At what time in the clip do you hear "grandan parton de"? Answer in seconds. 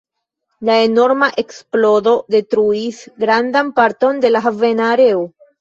3.27-4.37